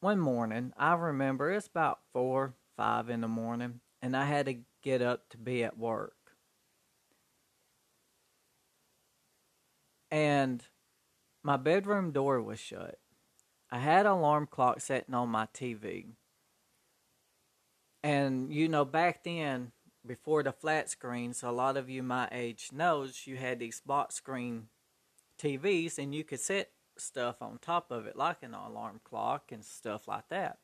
one 0.00 0.18
morning, 0.18 0.72
I 0.76 0.94
remember 0.94 1.52
it's 1.52 1.66
about 1.66 2.00
four, 2.12 2.54
five 2.76 3.10
in 3.10 3.20
the 3.20 3.28
morning, 3.28 3.80
and 4.00 4.16
I 4.16 4.24
had 4.24 4.46
to 4.46 4.56
get 4.82 5.02
up 5.02 5.28
to 5.30 5.38
be 5.38 5.62
at 5.62 5.78
work. 5.78 6.14
And 10.10 10.64
my 11.42 11.56
bedroom 11.56 12.10
door 12.12 12.40
was 12.40 12.58
shut. 12.58 12.98
I 13.70 13.78
had 13.78 14.06
an 14.06 14.12
alarm 14.12 14.48
clock 14.50 14.80
setting 14.80 15.14
on 15.14 15.28
my 15.28 15.46
TV. 15.54 16.06
And 18.02 18.52
you 18.52 18.68
know, 18.68 18.84
back 18.84 19.22
then 19.22 19.72
before 20.06 20.42
the 20.42 20.52
flat 20.52 20.88
screen, 20.88 21.32
so 21.32 21.50
a 21.50 21.52
lot 21.52 21.76
of 21.76 21.90
you 21.90 22.02
my 22.02 22.28
age 22.32 22.70
knows 22.72 23.26
you 23.26 23.36
had 23.36 23.58
these 23.58 23.80
box 23.80 24.14
screen 24.16 24.68
TVs 25.38 25.98
and 25.98 26.14
you 26.14 26.24
could 26.24 26.40
set 26.40 26.70
stuff 26.96 27.36
on 27.40 27.58
top 27.58 27.90
of 27.90 28.06
it 28.06 28.16
like 28.16 28.42
an 28.42 28.54
alarm 28.54 29.00
clock 29.04 29.52
and 29.52 29.64
stuff 29.64 30.06
like 30.06 30.28
that. 30.28 30.58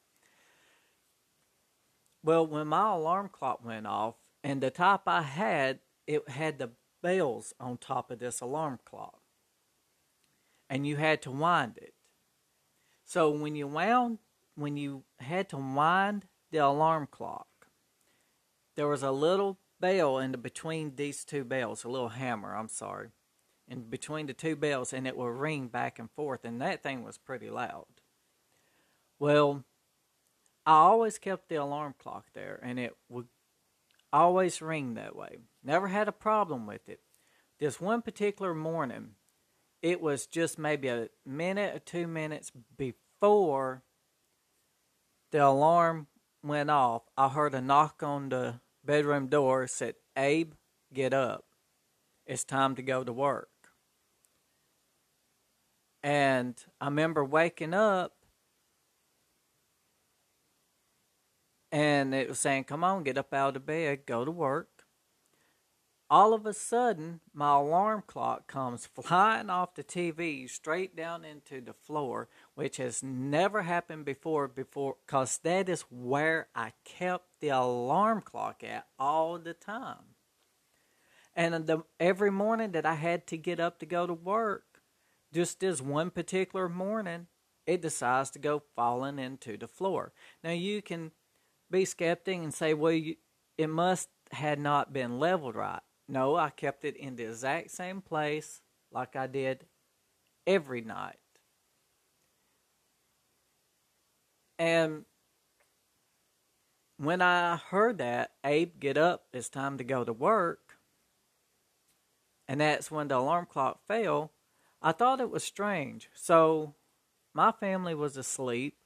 Well, 2.22 2.46
when 2.46 2.66
my 2.66 2.92
alarm 2.92 3.30
clock 3.32 3.64
went 3.64 3.86
off 3.86 4.16
and 4.42 4.60
the 4.60 4.70
type 4.70 5.02
I 5.06 5.22
had, 5.22 5.80
it 6.06 6.28
had 6.28 6.58
the 6.58 6.70
bells 7.02 7.54
on 7.60 7.78
top 7.78 8.10
of 8.10 8.18
this 8.18 8.40
alarm 8.40 8.80
clock. 8.84 9.20
And 10.68 10.86
you 10.86 10.96
had 10.96 11.22
to 11.22 11.30
wind 11.30 11.78
it. 11.78 11.94
So 13.04 13.30
when 13.30 13.54
you 13.54 13.68
wound 13.68 14.18
when 14.56 14.76
you 14.76 15.04
had 15.20 15.48
to 15.50 15.56
wind 15.56 16.24
the 16.50 16.58
alarm 16.58 17.06
clock, 17.10 17.46
there 18.76 18.88
was 18.88 19.02
a 19.02 19.10
little 19.10 19.58
bell 19.80 20.18
in 20.18 20.32
the, 20.32 20.38
between 20.38 20.96
these 20.96 21.24
two 21.24 21.44
bells, 21.44 21.84
a 21.84 21.88
little 21.88 22.10
hammer, 22.10 22.54
I'm 22.54 22.68
sorry, 22.68 23.08
in 23.66 23.82
between 23.90 24.26
the 24.26 24.34
two 24.34 24.54
bells, 24.54 24.92
and 24.92 25.06
it 25.06 25.16
would 25.16 25.26
ring 25.26 25.68
back 25.68 25.98
and 25.98 26.10
forth, 26.10 26.44
and 26.44 26.60
that 26.60 26.82
thing 26.82 27.02
was 27.02 27.18
pretty 27.18 27.50
loud. 27.50 27.86
Well, 29.18 29.64
I 30.64 30.72
always 30.72 31.18
kept 31.18 31.48
the 31.48 31.56
alarm 31.56 31.94
clock 31.98 32.26
there, 32.34 32.60
and 32.62 32.78
it 32.78 32.96
would 33.08 33.28
always 34.12 34.62
ring 34.62 34.94
that 34.94 35.16
way. 35.16 35.38
Never 35.64 35.88
had 35.88 36.08
a 36.08 36.12
problem 36.12 36.66
with 36.66 36.88
it. 36.88 37.00
This 37.58 37.80
one 37.80 38.02
particular 38.02 38.54
morning, 38.54 39.12
it 39.82 40.00
was 40.00 40.26
just 40.26 40.58
maybe 40.58 40.88
a 40.88 41.08
minute 41.24 41.74
or 41.74 41.78
two 41.78 42.06
minutes 42.06 42.52
before 42.76 43.82
the 45.30 45.44
alarm 45.44 46.08
went 46.42 46.70
off. 46.70 47.02
I 47.16 47.28
heard 47.28 47.54
a 47.54 47.60
knock 47.60 48.02
on 48.02 48.28
the 48.28 48.60
bedroom 48.86 49.26
door 49.26 49.66
said, 49.66 49.94
Abe, 50.16 50.52
get 50.92 51.12
up. 51.12 51.44
It's 52.26 52.44
time 52.44 52.74
to 52.76 52.82
go 52.82 53.04
to 53.04 53.12
work. 53.12 53.48
And 56.02 56.54
I 56.80 56.86
remember 56.86 57.24
waking 57.24 57.74
up 57.74 58.12
and 61.72 62.14
it 62.14 62.28
was 62.28 62.38
saying, 62.38 62.64
Come 62.64 62.84
on, 62.84 63.02
get 63.02 63.18
up 63.18 63.34
out 63.34 63.56
of 63.56 63.66
bed, 63.66 64.06
go 64.06 64.24
to 64.24 64.30
work. 64.30 64.68
All 66.08 66.32
of 66.32 66.46
a 66.46 66.52
sudden, 66.52 67.20
my 67.34 67.56
alarm 67.56 68.04
clock 68.06 68.46
comes 68.46 68.86
flying 68.86 69.50
off 69.50 69.74
the 69.74 69.82
TV 69.82 70.48
straight 70.48 70.94
down 70.94 71.24
into 71.24 71.60
the 71.60 71.72
floor, 71.72 72.28
which 72.56 72.78
has 72.78 73.02
never 73.02 73.62
happened 73.62 74.04
before. 74.04 74.48
Before, 74.48 74.96
cause 75.06 75.38
that 75.44 75.68
is 75.68 75.82
where 75.90 76.48
I 76.54 76.72
kept 76.84 77.26
the 77.40 77.50
alarm 77.50 78.22
clock 78.22 78.64
at 78.64 78.86
all 78.98 79.38
the 79.38 79.54
time. 79.54 80.16
And 81.34 81.66
the, 81.66 81.84
every 82.00 82.30
morning 82.30 82.72
that 82.72 82.86
I 82.86 82.94
had 82.94 83.26
to 83.28 83.36
get 83.36 83.60
up 83.60 83.78
to 83.78 83.86
go 83.86 84.06
to 84.06 84.14
work, 84.14 84.80
just 85.34 85.60
this 85.60 85.82
one 85.82 86.10
particular 86.10 86.68
morning, 86.68 87.26
it 87.66 87.82
decides 87.82 88.30
to 88.30 88.38
go 88.38 88.62
falling 88.74 89.18
into 89.18 89.58
the 89.58 89.68
floor. 89.68 90.14
Now 90.42 90.52
you 90.52 90.80
can 90.80 91.12
be 91.70 91.84
skeptic 91.84 92.38
and 92.38 92.54
say, 92.54 92.72
well, 92.72 92.92
you, 92.92 93.16
it 93.58 93.68
must 93.68 94.08
had 94.32 94.58
not 94.58 94.94
been 94.94 95.18
leveled 95.18 95.56
right. 95.56 95.82
No, 96.08 96.36
I 96.36 96.50
kept 96.50 96.86
it 96.86 96.96
in 96.96 97.16
the 97.16 97.24
exact 97.24 97.70
same 97.70 98.00
place 98.00 98.62
like 98.90 99.14
I 99.14 99.26
did 99.26 99.66
every 100.46 100.80
night. 100.80 101.16
And 104.58 105.04
when 106.96 107.20
I 107.20 107.56
heard 107.56 107.98
that, 107.98 108.32
Abe, 108.44 108.80
get 108.80 108.96
up, 108.96 109.24
it's 109.32 109.48
time 109.48 109.76
to 109.78 109.84
go 109.84 110.04
to 110.04 110.12
work, 110.12 110.78
and 112.48 112.60
that's 112.60 112.90
when 112.90 113.08
the 113.08 113.16
alarm 113.16 113.46
clock 113.50 113.80
fell, 113.86 114.32
I 114.80 114.92
thought 114.92 115.20
it 115.20 115.30
was 115.30 115.44
strange. 115.44 116.08
So 116.14 116.74
my 117.34 117.52
family 117.52 117.94
was 117.94 118.16
asleep. 118.16 118.76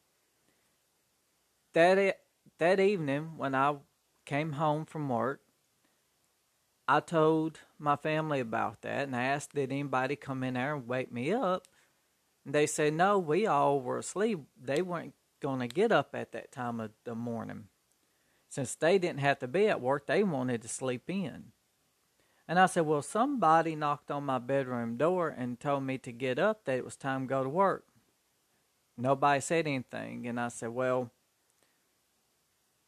That, 1.74 2.18
that 2.58 2.80
evening, 2.80 3.32
when 3.36 3.54
I 3.54 3.76
came 4.24 4.52
home 4.52 4.86
from 4.86 5.08
work, 5.08 5.40
I 6.88 6.98
told 6.98 7.60
my 7.78 7.94
family 7.94 8.40
about 8.40 8.82
that 8.82 9.02
and 9.04 9.14
I 9.14 9.22
asked, 9.22 9.54
did 9.54 9.70
anybody 9.70 10.16
come 10.16 10.42
in 10.42 10.54
there 10.54 10.74
and 10.74 10.88
wake 10.88 11.12
me 11.12 11.32
up? 11.32 11.68
And 12.44 12.54
they 12.54 12.66
said, 12.66 12.94
no, 12.94 13.18
we 13.18 13.46
all 13.46 13.80
were 13.80 13.98
asleep. 13.98 14.40
They 14.60 14.82
weren't 14.82 15.14
going 15.40 15.60
to 15.60 15.68
get 15.68 15.92
up 15.92 16.14
at 16.14 16.32
that 16.32 16.52
time 16.52 16.80
of 16.80 16.90
the 17.04 17.14
morning. 17.14 17.64
since 18.48 18.74
they 18.74 18.98
didn't 18.98 19.20
have 19.20 19.38
to 19.38 19.46
be 19.46 19.68
at 19.68 19.80
work, 19.80 20.06
they 20.06 20.24
wanted 20.24 20.60
to 20.60 20.68
sleep 20.68 21.08
in. 21.08 21.52
And 22.48 22.58
I 22.58 22.66
said, 22.66 22.84
Well, 22.84 23.02
somebody 23.02 23.76
knocked 23.76 24.10
on 24.10 24.24
my 24.24 24.38
bedroom 24.38 24.96
door 24.96 25.28
and 25.28 25.60
told 25.60 25.84
me 25.84 25.98
to 25.98 26.10
get 26.10 26.38
up, 26.38 26.64
that 26.64 26.76
it 26.76 26.84
was 26.84 26.96
time 26.96 27.22
to 27.22 27.28
go 27.28 27.44
to 27.44 27.48
work. 27.48 27.86
Nobody 28.98 29.40
said 29.40 29.68
anything. 29.68 30.26
And 30.26 30.40
I 30.40 30.48
said, 30.48 30.70
Well, 30.70 31.12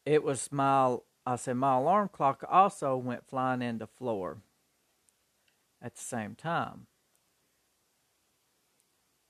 it 0.05 0.25
was 0.25 0.51
my, 0.51 0.97
I 1.25 1.37
said, 1.37 1.57
my 1.57 1.77
alarm 1.77 2.11
clock 2.13 2.45
also 2.51 2.97
went 2.97 3.29
flying 3.29 3.63
in 3.63 3.79
the 3.79 3.87
floor 3.87 4.39
at 5.81 5.95
the 5.95 6.03
same 6.03 6.35
time. 6.35 6.87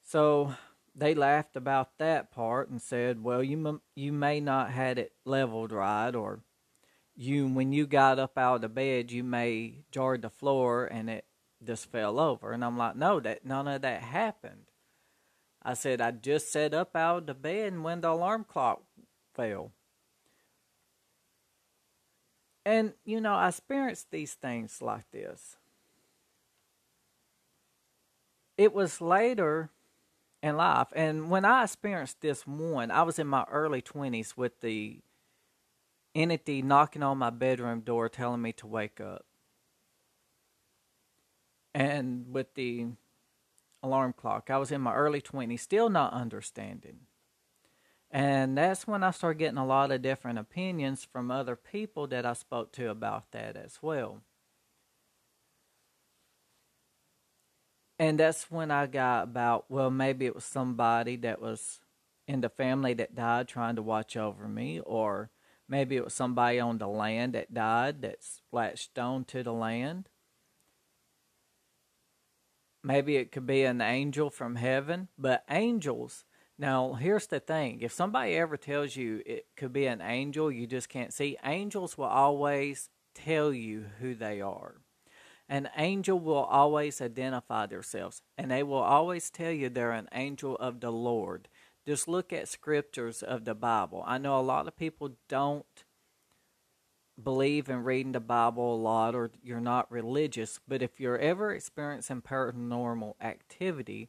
So 0.03 0.55
they 0.95 1.15
laughed 1.15 1.57
about 1.57 1.99
that 1.99 2.31
part 2.31 2.69
and 2.69 2.81
said, 2.81 3.23
"Well, 3.23 3.43
you 3.43 3.67
m- 3.67 3.83
you 3.95 4.13
may 4.13 4.41
not 4.41 4.71
had 4.71 4.99
it 4.99 5.13
leveled 5.25 5.73
right, 5.73 6.15
or 6.15 6.43
you 7.17 7.49
when 7.49 7.73
you 7.73 7.87
got 7.87 8.19
up 8.19 8.39
out 8.39 8.65
of 8.65 8.75
bed, 8.75 9.13
you 9.13 9.25
may 9.25 9.85
jarred 9.91 10.23
the 10.23 10.31
floor 10.31 10.87
and 10.87 11.11
it 11.11 11.27
just 11.65 11.87
fell 11.87 12.19
over." 12.21 12.53
And 12.53 12.65
I'm 12.65 12.77
like, 12.79 12.97
"No, 12.97 13.21
that 13.21 13.45
none 13.45 13.69
of 13.69 13.83
that 13.83 14.03
happened." 14.03 14.67
I 15.63 15.75
said, 15.75 16.01
"I 16.01 16.11
just 16.13 16.53
sat 16.53 16.75
up 16.75 16.97
out 16.97 17.19
of 17.19 17.27
the 17.27 17.35
bed 17.35 17.73
and 17.73 17.85
when 17.85 18.01
the 18.03 18.11
alarm 18.11 18.45
clock 18.45 18.83
fell." 19.35 19.73
And 22.65 22.95
you 23.05 23.21
know, 23.21 23.35
I 23.35 23.49
experienced 23.49 24.11
these 24.11 24.35
things 24.35 24.83
like 24.83 25.11
this. 25.11 25.57
It 28.57 28.73
was 28.73 29.01
later 29.01 29.71
in 30.43 30.57
life. 30.57 30.89
And 30.95 31.31
when 31.31 31.45
I 31.45 31.65
experienced 31.65 32.21
this 32.21 32.47
one, 32.47 32.91
I 32.91 33.03
was 33.03 33.19
in 33.19 33.27
my 33.27 33.45
early 33.51 33.81
20s 33.81 34.37
with 34.37 34.61
the 34.61 35.01
entity 36.15 36.63
knocking 36.63 37.03
on 37.03 37.19
my 37.19 37.31
bedroom 37.31 37.81
door 37.81 38.09
telling 38.09 38.43
me 38.43 38.53
to 38.55 38.67
wake 38.67 39.01
up. 39.01 39.25
And 41.75 42.27
with 42.33 42.55
the 42.55 42.89
alarm 43.83 44.15
clock, 44.17 44.51
I 44.51 44.59
was 44.59 44.71
in 44.71 44.81
my 44.81 44.95
early 44.95 45.23
20s, 45.23 45.61
still 45.61 45.89
not 45.89 46.13
understanding. 46.13 47.01
And 48.11 48.59
that's 48.59 48.87
when 48.87 49.03
I 49.03 49.11
started 49.11 49.39
getting 49.39 49.57
a 49.59 49.65
lot 49.65 49.91
of 49.91 50.03
different 50.03 50.39
opinions 50.39 51.03
from 51.11 51.31
other 51.31 51.57
people 51.57 52.07
that 52.09 52.27
I 52.27 52.35
spoke 52.35 52.73
to 52.73 52.91
about 52.91 53.33
that 53.33 53.57
as 53.57 53.79
well. 53.81 54.21
And 58.03 58.19
that's 58.19 58.51
when 58.51 58.73
I 58.73 58.87
got 58.87 59.23
about 59.23 59.67
well 59.69 59.89
maybe 59.89 60.27
it 60.27 60.35
was 60.35 60.45
somebody 60.45 61.15
that 61.19 61.41
was 61.41 61.79
in 62.27 62.41
the 62.41 62.49
family 62.49 62.95
that 62.95 63.15
died 63.15 63.47
trying 63.47 63.77
to 63.77 63.83
watch 63.83 64.17
over 64.17 64.49
me 64.49 64.81
or 64.81 65.31
maybe 65.69 65.95
it 65.95 66.03
was 66.03 66.13
somebody 66.13 66.59
on 66.59 66.79
the 66.79 66.89
land 66.89 67.35
that 67.35 67.55
died 67.55 68.03
that 68.03 68.25
splashed 68.25 68.91
stone 68.91 69.25
to 69.27 69.45
the 69.45 69.53
land. 69.53 70.09
Maybe 72.83 73.17
it 73.17 73.31
could 73.31 73.47
be 73.47 73.63
an 73.63 73.81
angel 73.81 74.31
from 74.31 74.57
heaven 74.57 75.07
but 75.17 75.45
angels 75.49 76.25
now 76.59 76.95
here's 76.95 77.29
the 77.29 77.39
thing. 77.39 77.83
If 77.83 77.93
somebody 77.93 78.35
ever 78.35 78.57
tells 78.57 78.97
you 78.97 79.23
it 79.25 79.47
could 79.57 79.73
be 79.73 79.87
an 79.87 80.01
angel 80.01 80.51
you 80.51 80.67
just 80.67 80.89
can't 80.89 81.13
see. 81.13 81.37
Angels 81.45 81.97
will 81.97 82.07
always 82.07 82.91
tell 83.15 83.53
you 83.53 83.85
who 84.01 84.17
they 84.17 84.41
are 84.41 84.82
an 85.53 85.69
angel 85.77 86.19
will 86.19 86.45
always 86.45 87.03
identify 87.03 87.67
themselves, 87.67 88.23
and 88.39 88.51
they 88.51 88.63
will 88.63 88.79
always 88.79 89.29
tell 89.29 89.51
you 89.53 89.69
they're 89.69 89.93
an 89.93 90.09
angel 90.15 90.57
of 90.57 90.81
the 90.81 90.91
Lord. 90.91 91.47
Just 91.87 92.09
look 92.09 92.33
at 92.33 92.49
scriptures 92.49 93.23
of 93.23 93.45
the 93.45 93.55
Bible. 93.55 94.03
I 94.07 94.17
know 94.17 94.41
a 94.41 94.41
lot 94.41 94.67
of 94.67 94.79
people 94.79 95.11
don't 95.29 95.85
believe 97.23 97.69
in 97.69 97.85
reading 97.85 98.13
the 98.13 98.21
Bible 98.21 98.75
a 98.75 98.77
lot 98.77 99.15
or 99.15 99.31
you're 99.43 99.61
not 99.61 99.93
religious, 99.93 100.59
but 100.67 100.81
if 100.81 100.99
you're 100.99 101.19
ever 101.19 101.53
experiencing 101.53 102.23
paranormal 102.23 103.17
activity 103.21 104.09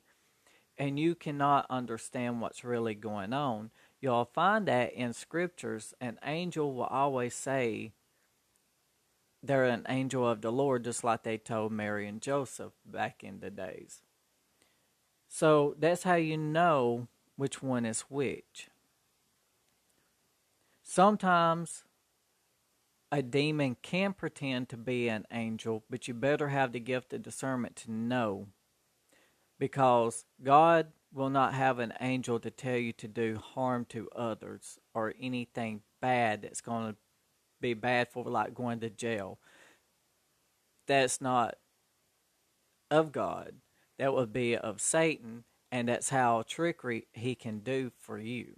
and 0.78 0.98
you 0.98 1.14
cannot 1.14 1.66
understand 1.70 2.40
what's 2.40 2.64
really 2.64 2.96
going 2.96 3.34
on, 3.34 3.70
you'll 4.00 4.24
find 4.24 4.66
that 4.70 4.94
in 4.94 5.12
scriptures 5.12 5.94
an 6.00 6.20
angel 6.24 6.74
will 6.74 6.86
always 6.86 7.36
say 7.36 7.92
they're 9.44 9.66
an 9.66 9.86
angel 9.90 10.28
of 10.28 10.42
the 10.42 10.52
Lord, 10.52 10.86
just 10.86 11.04
like 11.04 11.24
they 11.24 11.38
told 11.38 11.74
Mary 11.74 12.08
and 12.08 12.22
Joseph 12.22 12.72
back 12.86 13.24
in 13.24 13.42
the 13.42 13.52
days. 13.52 14.02
So 15.28 15.76
that's 15.78 16.04
how 16.04 16.16
you 16.16 16.38
know 16.38 17.08
which 17.36 17.62
one 17.62 17.86
is 17.86 18.02
which. 18.02 18.70
Sometimes 20.82 21.84
a 23.12 23.22
demon 23.22 23.76
can 23.82 24.14
pretend 24.14 24.70
to 24.70 24.78
be 24.78 25.10
an 25.10 25.26
angel, 25.32 25.84
but 25.90 26.08
you 26.08 26.14
better 26.14 26.48
have 26.48 26.72
the 26.72 26.80
gift 26.80 27.14
of 27.14 27.22
discernment 27.22 27.76
to 27.78 27.92
know. 27.92 28.48
Because 29.60 30.26
God 30.42 30.88
will 31.14 31.30
not 31.30 31.54
have 31.54 31.80
an 31.80 31.94
angel 32.02 32.40
to 32.40 32.50
tell 32.50 32.78
you 32.78 32.92
to 32.94 33.08
do 33.08 33.38
harm 33.38 33.86
to 33.90 34.10
others 34.16 34.80
or 34.94 35.14
anything 35.20 35.82
bad 36.02 36.42
that's 36.42 36.62
going 36.62 36.92
to 36.92 36.98
be 37.64 37.74
bad 37.74 38.10
for 38.10 38.26
like 38.26 38.54
going 38.54 38.82
to 38.82 38.90
jail. 38.90 39.40
That's 40.86 41.22
not 41.22 41.56
of 42.92 43.12
God. 43.12 43.54
That 43.98 44.14
would 44.14 44.34
be 44.34 44.58
of 44.58 44.82
Satan, 44.82 45.46
and 45.72 45.88
that's 45.88 46.10
how 46.10 46.44
trickery 46.46 47.08
he 47.14 47.36
can 47.36 47.60
do 47.60 47.92
for 47.98 48.20
you 48.20 48.56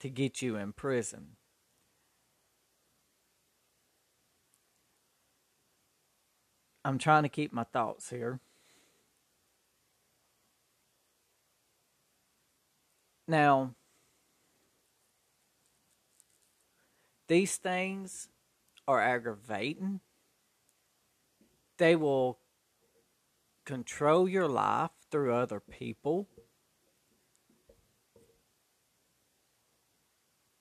to 0.00 0.08
get 0.08 0.40
you 0.40 0.56
in 0.56 0.72
prison. 0.72 1.36
I'm 6.84 6.98
trying 6.98 7.24
to 7.24 7.28
keep 7.28 7.52
my 7.52 7.64
thoughts 7.64 8.10
here. 8.10 8.40
Now, 13.28 13.74
These 17.32 17.56
things 17.56 18.28
are 18.86 19.00
aggravating. 19.00 20.00
They 21.78 21.96
will 21.96 22.40
control 23.64 24.28
your 24.28 24.46
life 24.46 24.90
through 25.10 25.34
other 25.34 25.58
people. 25.58 26.28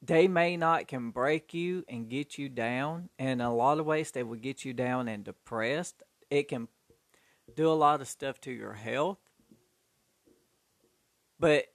They 0.01 0.29
may 0.29 0.55
not 0.55 0.88
can 0.88 1.12
break 1.12 1.53
you 1.53 1.84
and 1.89 2.07
get 2.07 2.38
you 2.38 2.47
down. 2.47 3.10
In 3.19 3.41
a 3.41 3.53
lot 3.53 3.77
of 3.77 3.86
ways, 3.86 4.12
they 4.12 4.23
will 4.23 4.38
get 4.38 4.63
you 4.63 4.71
down 4.71 5.10
and 5.10 5.25
depressed. 5.25 6.03
It 6.29 6.47
can 6.47 6.69
do 7.53 7.67
a 7.67 7.73
lot 7.73 7.99
of 7.99 8.07
stuff 8.07 8.39
to 8.39 8.51
your 8.53 8.75
health. 8.75 9.19
But 11.38 11.65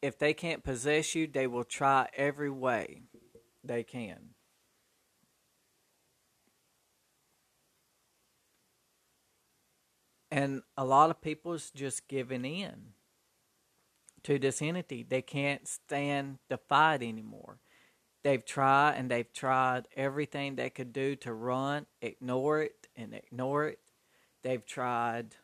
if 0.00 0.18
they 0.18 0.32
can't 0.32 0.64
possess 0.64 1.14
you, 1.14 1.26
they 1.26 1.46
will 1.46 1.64
try 1.64 2.08
every 2.16 2.48
way 2.48 3.02
they 3.64 3.82
can. 3.82 4.30
And 10.30 10.62
a 10.78 10.84
lot 10.84 11.10
of 11.10 11.20
people's 11.20 11.70
just 11.70 12.08
giving 12.08 12.44
in 12.46 12.94
to 14.22 14.38
this 14.38 14.62
entity. 14.62 15.02
They 15.02 15.20
can't 15.20 15.68
stand 15.68 16.38
the 16.48 16.56
fight 16.56 17.02
anymore. 17.02 17.58
They've 18.24 18.44
tried 18.44 18.94
and 18.94 19.10
they've 19.10 19.30
tried 19.32 19.88
everything 19.96 20.54
they 20.54 20.70
could 20.70 20.92
do 20.92 21.16
to 21.16 21.34
run, 21.34 21.86
ignore 22.00 22.62
it, 22.62 22.88
and 22.96 23.12
ignore 23.12 23.66
it. 23.66 23.80
They've 24.42 24.64
tried 24.64 25.36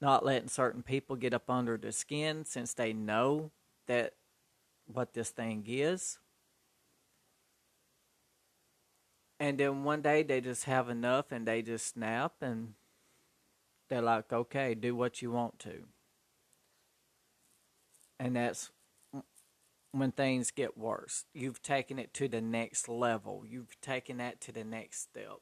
not 0.00 0.24
letting 0.24 0.48
certain 0.48 0.82
people 0.82 1.16
get 1.16 1.34
up 1.34 1.48
under 1.50 1.76
the 1.76 1.92
skin 1.92 2.44
since 2.44 2.74
they 2.74 2.92
know 2.92 3.50
that 3.86 4.12
what 4.86 5.14
this 5.14 5.30
thing 5.30 5.64
is. 5.66 6.18
And 9.38 9.58
then 9.58 9.84
one 9.84 10.02
day 10.02 10.22
they 10.22 10.40
just 10.40 10.64
have 10.64 10.88
enough 10.88 11.30
and 11.30 11.46
they 11.46 11.62
just 11.62 11.86
snap 11.86 12.34
and 12.40 12.74
they're 13.88 14.02
like, 14.02 14.32
okay, 14.32 14.74
do 14.74 14.96
what 14.96 15.20
you 15.20 15.30
want 15.30 15.58
to. 15.60 15.84
And 18.18 18.36
that's 18.36 18.70
when 19.92 20.12
things 20.12 20.50
get 20.50 20.78
worse. 20.78 21.24
You've 21.34 21.62
taken 21.62 21.98
it 21.98 22.14
to 22.14 22.28
the 22.28 22.40
next 22.40 22.88
level, 22.88 23.44
you've 23.46 23.78
taken 23.80 24.16
that 24.18 24.40
to 24.42 24.52
the 24.52 24.64
next 24.64 25.02
step. 25.02 25.40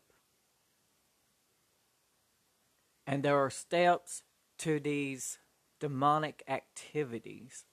And 3.07 3.23
there 3.23 3.39
are 3.39 3.51
steps 3.51 4.23
to 4.59 4.81
these 4.81 5.39
demonic 5.79 6.43
activities. 6.49 7.65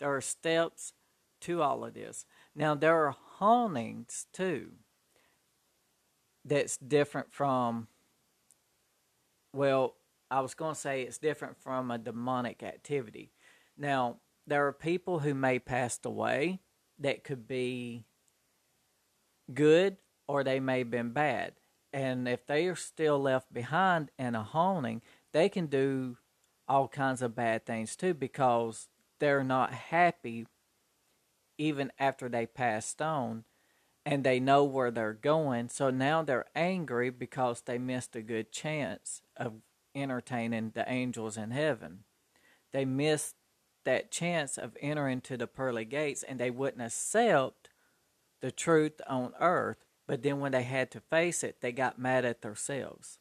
There 0.00 0.14
are 0.14 0.20
steps 0.20 0.94
to 1.42 1.62
all 1.62 1.84
of 1.84 1.94
this. 1.94 2.24
Now, 2.54 2.74
there 2.74 3.06
are 3.06 3.14
hauntings 3.38 4.26
too 4.32 4.72
that's 6.48 6.76
different 6.78 7.32
from 7.32 7.88
well 9.52 9.94
i 10.30 10.40
was 10.40 10.54
going 10.54 10.74
to 10.74 10.80
say 10.80 11.02
it's 11.02 11.18
different 11.18 11.56
from 11.56 11.90
a 11.90 11.98
demonic 11.98 12.62
activity 12.62 13.32
now 13.76 14.16
there 14.46 14.66
are 14.66 14.72
people 14.72 15.18
who 15.18 15.34
may 15.34 15.58
passed 15.58 16.06
away 16.06 16.60
that 16.98 17.22
could 17.22 17.46
be 17.46 18.04
good 19.52 19.98
or 20.26 20.44
they 20.44 20.60
may 20.60 20.78
have 20.78 20.90
been 20.90 21.10
bad. 21.10 21.54
And 21.92 22.28
if 22.28 22.46
they 22.46 22.66
are 22.66 22.76
still 22.76 23.18
left 23.18 23.52
behind 23.52 24.10
in 24.18 24.34
a 24.34 24.42
haunting, 24.42 25.02
they 25.32 25.48
can 25.48 25.66
do 25.66 26.18
all 26.68 26.88
kinds 26.88 27.22
of 27.22 27.34
bad 27.34 27.64
things 27.64 27.96
too 27.96 28.12
because 28.12 28.88
they're 29.20 29.44
not 29.44 29.72
happy 29.72 30.46
even 31.56 31.90
after 31.98 32.28
they 32.28 32.46
passed 32.46 33.00
on 33.00 33.44
and 34.08 34.24
they 34.24 34.40
know 34.40 34.64
where 34.64 34.90
they're 34.90 35.12
going. 35.12 35.68
So 35.68 35.90
now 35.90 36.22
they're 36.22 36.46
angry 36.56 37.10
because 37.10 37.60
they 37.60 37.76
missed 37.76 38.16
a 38.16 38.22
good 38.22 38.50
chance 38.50 39.20
of 39.36 39.60
entertaining 39.94 40.72
the 40.74 40.90
angels 40.90 41.36
in 41.36 41.50
heaven. 41.50 42.04
They 42.72 42.86
missed 42.86 43.34
that 43.84 44.10
chance 44.10 44.56
of 44.56 44.78
entering 44.80 45.20
to 45.22 45.36
the 45.36 45.46
pearly 45.46 45.84
gates 45.84 46.22
and 46.22 46.40
they 46.40 46.48
wouldn't 46.50 46.82
accept 46.82 47.68
the 48.40 48.50
truth 48.50 48.98
on 49.06 49.34
earth. 49.40 49.84
But 50.06 50.22
then 50.22 50.40
when 50.40 50.52
they 50.52 50.62
had 50.62 50.90
to 50.92 51.00
face 51.00 51.44
it, 51.44 51.60
they 51.60 51.70
got 51.70 51.98
mad 51.98 52.24
at 52.24 52.40
themselves. 52.40 53.18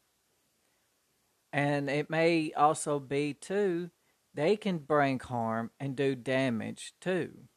And 1.51 1.89
it 1.89 2.09
may 2.09 2.53
also 2.53 2.97
be, 2.97 3.33
too, 3.33 3.89
they 4.33 4.55
can 4.55 4.77
bring 4.77 5.19
harm 5.19 5.71
and 5.81 5.97
do 5.97 6.15
damage, 6.15 6.93
too. 7.01 7.49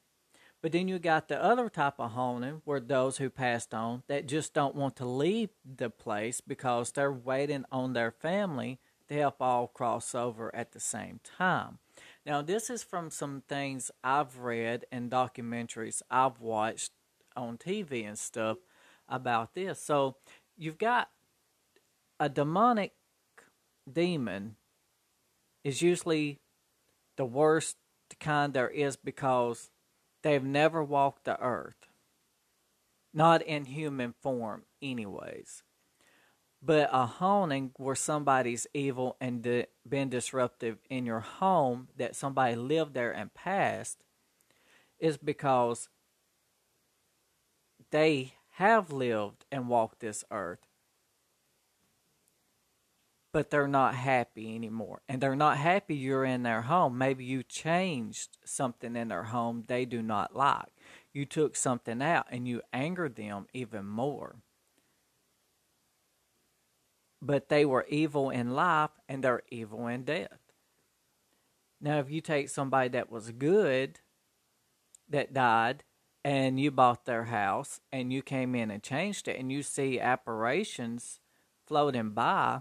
But 0.62 0.73
then 0.73 0.88
you 0.88 0.99
got 0.99 1.29
the 1.29 1.42
other 1.42 1.68
type 1.70 1.94
of 1.99 2.11
haunting 2.12 2.61
where 2.64 2.81
those 2.81 3.16
who 3.16 3.31
passed 3.31 3.73
on 3.73 4.03
that 4.09 4.27
just 4.27 4.53
don't 4.53 4.75
want 4.75 4.96
to 4.96 5.07
leave 5.07 5.51
the 5.64 5.88
place 5.88 6.40
because 6.40 6.92
they're 6.92 7.12
waiting 7.12 7.64
on 7.73 7.94
their 7.94 8.11
family 8.11 8.79
to 9.09 9.14
help 9.14 9.37
all 9.40 9.66
cross 9.66 10.14
over 10.14 10.55
at 10.55 10.73
the 10.73 10.81
same 10.81 11.20
time. 11.25 11.79
Now, 12.27 12.42
this 12.42 12.68
is 12.68 12.83
from 12.83 13.11
some 13.11 13.42
things 13.49 13.90
I've 14.05 14.38
read 14.38 14.85
and 14.92 15.11
documentaries 15.11 16.03
I've 16.11 16.40
watched 16.40 16.92
on 17.35 17.57
TV 17.57 18.07
and 18.07 18.18
stuff 18.18 18.59
about 19.09 19.55
this. 19.55 19.83
So, 19.83 20.16
you've 20.57 20.79
got 20.79 21.09
a 22.20 22.29
demonic 22.29 22.92
demon 23.90 24.57
is 25.64 25.83
usually 25.83 26.38
the 27.16 27.25
worst 27.25 27.77
kind 28.18 28.53
there 28.53 28.68
is 28.68 28.96
because 28.96 29.70
they've 30.22 30.44
never 30.44 30.83
walked 30.83 31.24
the 31.24 31.40
earth. 31.40 31.88
Not 33.12 33.42
in 33.42 33.64
human 33.64 34.14
form, 34.20 34.62
anyways. 34.80 35.62
But 36.62 36.90
a 36.92 37.06
haunting 37.06 37.72
where 37.76 37.94
somebody's 37.94 38.66
evil 38.74 39.16
and 39.20 39.42
di- 39.42 39.66
been 39.88 40.11
disruptive 40.11 40.78
in 40.88 41.06
your 41.06 41.20
home, 41.20 41.88
that 41.96 42.14
somebody 42.14 42.54
lived 42.54 42.94
there 42.94 43.12
and 43.12 43.33
passed, 43.33 44.04
is 44.98 45.16
because 45.16 45.88
they 47.90 48.35
have 48.54 48.92
lived 48.92 49.44
and 49.50 49.68
walked 49.68 50.00
this 50.00 50.22
earth 50.30 50.69
but 53.32 53.50
they're 53.50 53.68
not 53.68 53.94
happy 53.94 54.54
anymore. 54.54 55.02
And 55.08 55.20
they're 55.20 55.36
not 55.36 55.56
happy 55.56 55.94
you're 55.94 56.24
in 56.24 56.42
their 56.42 56.62
home. 56.62 56.98
Maybe 56.98 57.24
you 57.24 57.42
changed 57.42 58.38
something 58.44 58.96
in 58.96 59.08
their 59.08 59.24
home 59.24 59.64
they 59.66 59.84
do 59.84 60.02
not 60.02 60.34
like. 60.34 60.72
You 61.12 61.24
took 61.26 61.56
something 61.56 62.02
out 62.02 62.26
and 62.30 62.48
you 62.48 62.62
angered 62.72 63.16
them 63.16 63.46
even 63.52 63.86
more. 63.86 64.36
But 67.22 67.48
they 67.48 67.64
were 67.64 67.86
evil 67.88 68.30
in 68.30 68.54
life 68.54 68.90
and 69.08 69.22
they're 69.22 69.42
evil 69.50 69.86
in 69.86 70.04
death. 70.04 70.38
Now, 71.80 71.98
if 71.98 72.10
you 72.10 72.20
take 72.20 72.48
somebody 72.48 72.88
that 72.90 73.10
was 73.10 73.30
good 73.32 74.00
that 75.08 75.32
died 75.32 75.84
and 76.24 76.58
you 76.58 76.70
bought 76.70 77.04
their 77.04 77.24
house 77.24 77.80
and 77.92 78.12
you 78.12 78.22
came 78.22 78.54
in 78.54 78.70
and 78.70 78.82
changed 78.82 79.28
it 79.28 79.38
and 79.38 79.50
you 79.52 79.62
see 79.62 80.00
apparitions 80.00 81.20
floating 81.66 82.10
by, 82.10 82.60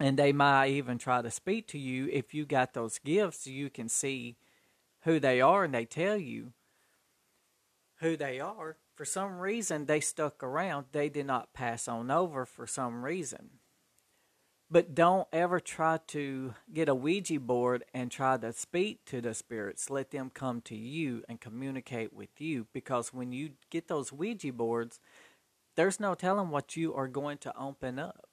and 0.00 0.18
they 0.18 0.32
might 0.32 0.68
even 0.68 0.98
try 0.98 1.22
to 1.22 1.30
speak 1.30 1.66
to 1.68 1.78
you. 1.78 2.08
If 2.12 2.34
you 2.34 2.44
got 2.44 2.74
those 2.74 2.98
gifts 2.98 3.46
you 3.46 3.70
can 3.70 3.88
see 3.88 4.36
who 5.02 5.20
they 5.20 5.40
are 5.40 5.64
and 5.64 5.74
they 5.74 5.84
tell 5.84 6.16
you 6.16 6.52
who 8.00 8.16
they 8.16 8.40
are. 8.40 8.76
For 8.94 9.04
some 9.04 9.38
reason 9.38 9.86
they 9.86 10.00
stuck 10.00 10.42
around. 10.42 10.86
They 10.92 11.08
did 11.08 11.26
not 11.26 11.52
pass 11.52 11.88
on 11.88 12.10
over 12.10 12.44
for 12.44 12.66
some 12.66 13.04
reason. 13.04 13.50
But 14.70 14.94
don't 14.94 15.26
ever 15.32 15.60
try 15.60 15.98
to 16.08 16.54
get 16.72 16.90
a 16.90 16.94
ouija 16.94 17.40
board 17.40 17.84
and 17.94 18.10
try 18.10 18.36
to 18.36 18.52
speak 18.52 19.04
to 19.06 19.22
the 19.22 19.32
spirits. 19.32 19.88
Let 19.88 20.10
them 20.10 20.30
come 20.32 20.60
to 20.62 20.76
you 20.76 21.22
and 21.26 21.40
communicate 21.40 22.12
with 22.12 22.38
you. 22.38 22.66
Because 22.74 23.14
when 23.14 23.32
you 23.32 23.52
get 23.70 23.88
those 23.88 24.12
ouija 24.12 24.52
boards 24.52 25.00
there's 25.78 26.00
no 26.00 26.12
telling 26.12 26.50
what 26.50 26.74
you 26.74 26.92
are 26.92 27.06
going 27.06 27.38
to 27.38 27.56
open 27.56 28.00
up 28.00 28.27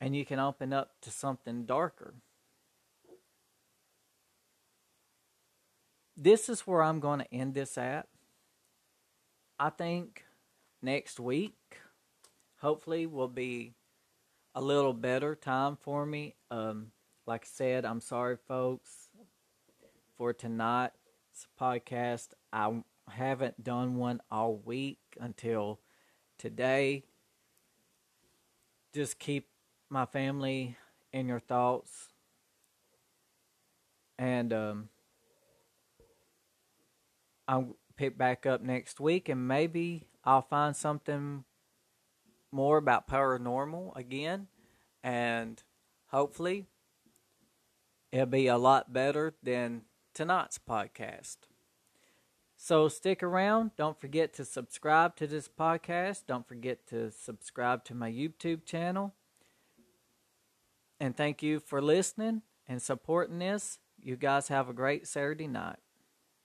and 0.00 0.14
you 0.14 0.24
can 0.24 0.38
open 0.38 0.72
up 0.72 0.92
to 1.02 1.10
something 1.10 1.64
darker. 1.64 2.14
This 6.16 6.48
is 6.48 6.62
where 6.62 6.82
I'm 6.82 7.00
going 7.00 7.20
to 7.20 7.34
end 7.34 7.54
this 7.54 7.78
at. 7.78 8.08
I 9.58 9.70
think 9.70 10.24
next 10.82 11.20
week, 11.20 11.78
hopefully, 12.60 13.06
will 13.06 13.28
be 13.28 13.74
a 14.54 14.60
little 14.60 14.92
better 14.92 15.34
time 15.34 15.76
for 15.80 16.04
me. 16.04 16.34
Um, 16.50 16.92
like 17.26 17.44
I 17.44 17.48
said, 17.48 17.84
I'm 17.84 18.00
sorry, 18.00 18.36
folks, 18.48 19.08
for 20.16 20.32
tonight's 20.32 21.46
podcast. 21.60 22.28
I 22.52 22.82
haven't 23.10 23.62
done 23.62 23.96
one 23.96 24.20
all 24.30 24.56
week 24.56 24.98
until 25.20 25.80
today. 26.38 27.04
Just 28.92 29.18
keep 29.18 29.46
my 29.90 30.06
family 30.06 30.76
in 31.12 31.28
your 31.28 31.40
thoughts. 31.40 32.08
And 34.18 34.52
um, 34.52 34.88
I'll 37.46 37.76
pick 37.96 38.18
back 38.18 38.46
up 38.46 38.62
next 38.62 39.00
week 39.00 39.28
and 39.28 39.46
maybe 39.46 40.06
I'll 40.24 40.42
find 40.42 40.74
something 40.76 41.44
more 42.50 42.78
about 42.78 43.08
paranormal 43.08 43.96
again. 43.96 44.48
And 45.02 45.62
hopefully 46.08 46.66
it'll 48.12 48.26
be 48.26 48.46
a 48.46 48.58
lot 48.58 48.92
better 48.92 49.34
than 49.42 49.82
tonight's 50.14 50.58
podcast. 50.58 51.36
So 52.56 52.88
stick 52.88 53.22
around. 53.22 53.70
Don't 53.76 54.00
forget 54.00 54.32
to 54.34 54.44
subscribe 54.44 55.14
to 55.16 55.28
this 55.28 55.48
podcast. 55.48 56.22
Don't 56.26 56.46
forget 56.46 56.88
to 56.88 57.12
subscribe 57.12 57.84
to 57.84 57.94
my 57.94 58.10
YouTube 58.10 58.64
channel. 58.64 59.14
And 61.00 61.16
thank 61.16 61.42
you 61.42 61.60
for 61.60 61.80
listening 61.80 62.42
and 62.66 62.82
supporting 62.82 63.38
this. 63.38 63.78
You 64.00 64.16
guys 64.16 64.48
have 64.48 64.68
a 64.68 64.72
great 64.72 65.06
Saturday 65.06 65.46
night. 65.46 65.78